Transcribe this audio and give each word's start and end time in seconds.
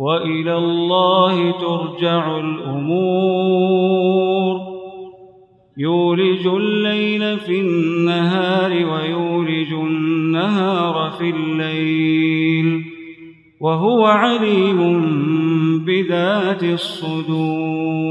وإلى 0.00 0.56
الله 0.56 1.50
ترجع 1.50 2.38
الأمور. 2.38 4.00
يولج 5.78 6.46
الليل 6.46 7.38
في 7.38 7.60
النهار 7.60 8.70
ويولج 8.70 9.72
النهار 9.72 11.10
في 11.10 11.30
الليل. 11.30 12.84
وهو 13.60 14.04
عليم 14.04 14.78
بذات 15.84 16.64
الصدور. 16.64 18.10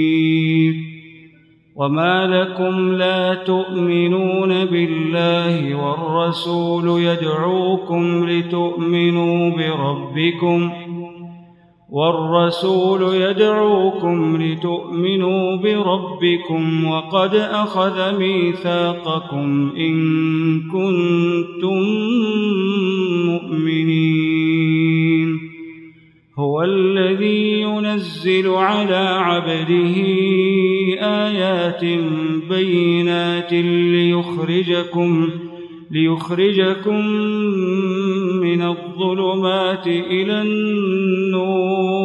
وما 1.81 2.27
لكم 2.27 2.93
لا 2.93 3.33
تؤمنون 3.33 4.65
بالله 4.65 5.75
والرسول 5.75 7.01
يدعوكم 7.01 8.29
لتؤمنوا 8.29 9.49
بربكم 9.49 10.71
والرسول 11.89 13.15
يدعوكم 13.15 14.41
لتؤمنوا 14.41 15.55
بربكم 15.55 16.85
وقد 16.85 17.35
اخذ 17.35 18.17
ميثاقكم 18.19 19.71
ان 19.77 19.95
كنتم 20.61 21.79
مؤمنين 23.25 24.91
هو 26.39 26.63
الذي 26.63 27.61
ينزل 27.61 28.49
على 28.49 29.07
عبده 29.19 30.40
آيات 31.27 31.83
بينات 32.49 33.53
ليخرجكم 33.53 35.29
ليخرجكم 35.91 37.05
من 38.41 38.61
الظلمات 38.61 39.87
إلى 39.87 40.41
النور 40.41 42.01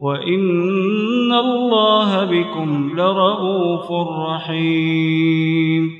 وإن 0.00 1.32
الله 1.32 2.24
بكم 2.24 2.92
لرءوف 2.96 3.92
رحيم 4.28 5.99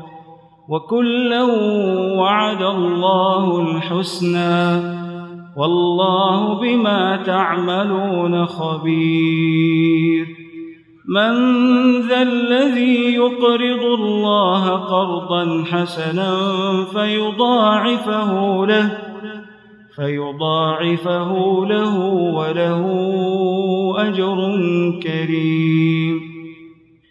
وكلا 0.69 1.43
وعد 2.17 2.61
الله 2.61 3.61
الحسنى 3.61 4.65
والله 5.57 6.59
بما 6.61 7.23
تعملون 7.25 8.45
خبير. 8.45 10.25
من 11.07 11.33
ذا 12.01 12.21
الذي 12.21 13.13
يقرض 13.13 13.83
الله 13.83 14.69
قرضا 14.69 15.63
حسنا 15.71 16.33
فيضاعفه 16.93 18.65
له 18.65 18.97
فيضاعفه 19.95 21.65
له 21.65 21.97
وله 22.37 22.83
أجر 23.97 24.39
كريم. 25.03 25.60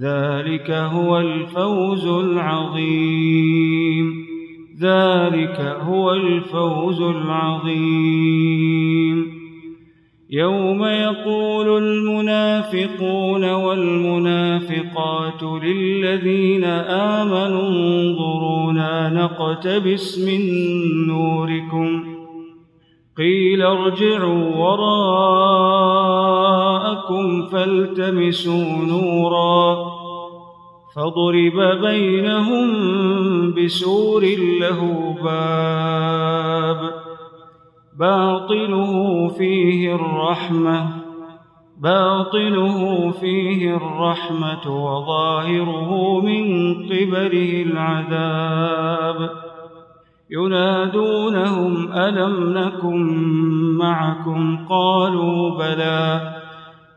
ذلك 0.00 0.70
هو 0.70 1.18
الفوز 1.18 2.06
العظيم. 2.06 4.24
ذلك 4.80 5.60
هو 5.60 6.12
الفوز 6.12 7.02
العظيم. 7.02 8.64
يوم 10.30 10.84
يقول 10.84 11.82
المنافقون 11.82 13.54
والمنافقات 13.54 15.42
للذين 15.42 16.64
آمنوا 16.64 17.68
انظرونا 17.68 19.08
نقتبس 19.08 20.18
من 20.18 20.40
نوركم. 21.06 22.04
قيل 23.18 23.62
ارجعوا 23.62 24.56
وراءكم 24.56 26.43
فالتمسوا 27.52 28.84
نورا 28.88 29.76
فضرب 30.96 31.80
بينهم 31.80 32.68
بسور 33.54 34.24
له 34.60 35.14
باب 35.24 36.90
باطنه 37.98 39.28
فيه 39.28 39.94
الرحمه 39.94 40.86
باطنه 41.78 43.10
فيه 43.10 43.76
الرحمة 43.76 44.84
وظاهره 44.84 46.20
من 46.20 46.74
قبله 46.84 47.64
العذاب 47.66 49.30
ينادونهم 50.30 51.92
ألم 51.92 52.58
نكن 52.58 53.06
معكم 53.78 54.66
قالوا 54.68 55.50
بلى 55.58 56.34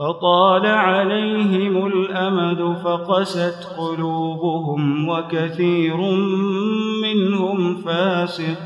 فطال 0.00 0.66
عليهم 0.66 1.86
الأمد 1.86 2.76
فقست 2.84 3.68
قلوبهم 3.78 5.08
وكثير 5.08 5.96
منهم 7.02 7.74
فاسقون. 7.74 8.62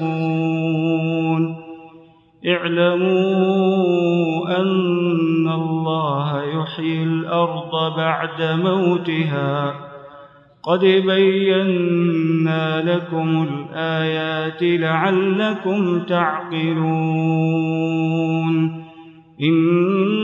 اعلموا 2.47 4.61
أن 4.61 5.49
الله 5.49 6.43
يحيي 6.43 7.03
الأرض 7.03 7.97
بعد 7.97 8.61
موتها. 8.65 9.75
قد 10.63 10.81
بينا 10.81 12.83
لكم 12.83 13.49
الآيات 13.49 14.63
لعلكم 14.63 16.01
تعقلون. 16.01 16.85
إن 19.43 20.24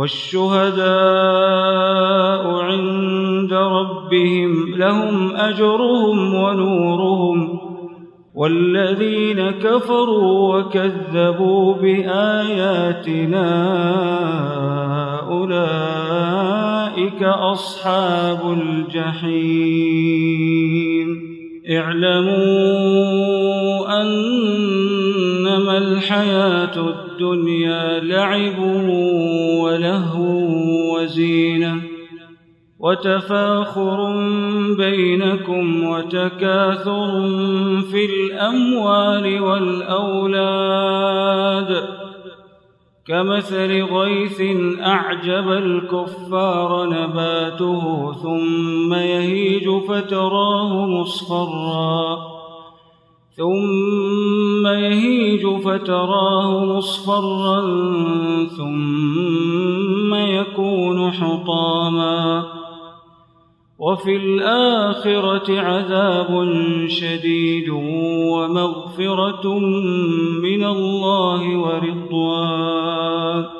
والشهداء 0.00 0.82
عند 2.48 3.52
ربهم 3.52 4.74
لهم 4.76 5.36
أجرهم 5.36 6.34
ونورهم 6.34 7.58
والذين 8.34 9.50
كفروا 9.50 10.56
وكذبوا 10.56 11.74
بآياتنا 11.74 13.48
أولئك 15.28 17.22
أصحاب 17.22 18.40
الجحيم. 18.52 20.00
اعلموا 21.70 23.20
أنما 24.02 25.78
الحياة 25.78 26.76
الدنيا 26.78 27.09
لعب 28.02 28.58
ولهو 29.62 30.94
وزينة 30.94 31.82
وتفاخر 32.80 34.12
بينكم 34.76 35.84
وتكاثر 35.84 37.30
في 37.90 38.04
الأموال 38.04 39.42
والأولاد 39.42 40.80
كمثل 43.06 43.82
غيث 43.82 44.42
أعجب 44.80 45.50
الكفار 45.50 46.86
نباته 46.86 48.12
ثم 48.12 48.94
يهيج 48.94 49.68
فتراه 49.88 50.86
مصفرا 50.86 52.29
ثم 53.40 54.66
يهيج 54.66 55.46
فتراه 55.46 56.64
مصفرا 56.64 57.60
ثم 58.56 60.14
يكون 60.14 61.10
حطاما 61.10 62.44
وفي 63.78 64.16
الآخرة 64.16 65.60
عذاب 65.60 66.48
شديد 66.86 67.68
ومغفرة 68.32 69.58
من 70.42 70.64
الله 70.64 71.56
ورضوان 71.56 73.59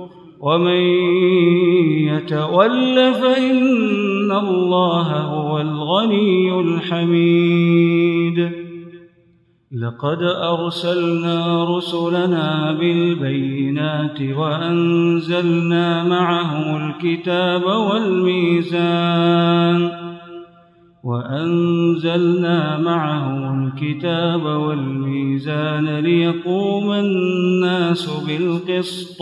ومن 0.41 0.81
يتول 2.09 3.13
فإن 3.13 4.31
الله 4.31 5.07
هو 5.17 5.61
الغني 5.61 6.59
الحميد. 6.59 8.51
لقد 9.71 10.21
أرسلنا 10.21 11.65
رسلنا 11.77 12.71
بالبينات 12.79 14.21
وأنزلنا 14.21 16.03
معهم 16.03 16.89
الكتاب 16.89 17.63
والميزان 17.63 19.11
وأنزلنا 21.03 22.77
معهم 22.77 23.67
الكتاب 23.67 24.45
والميزان 24.45 25.99
ليقوم 25.99 26.91
الناس 26.91 28.09
بالقسط. 28.27 29.21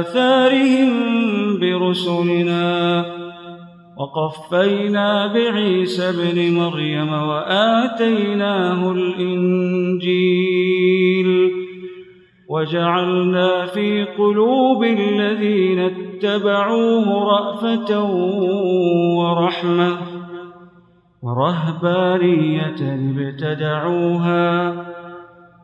آثارهم 0.00 0.90
برسلنا 1.60 3.04
وقفينا 3.96 5.26
بعيسى 5.26 6.08
ابن 6.08 6.54
مريم 6.54 7.12
وآتيناه 7.12 8.92
الإنجيل 8.92 10.10
وجعلنا 12.48 13.66
في 13.66 14.04
قلوب 14.04 14.84
الذين 14.84 15.78
اتبعوه 15.78 17.24
رأفة 17.24 18.04
ورحمة 19.18 19.98
ورهبانية 21.22 22.80
ابتدعوها 22.80 24.74